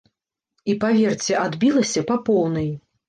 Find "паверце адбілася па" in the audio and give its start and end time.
0.83-2.19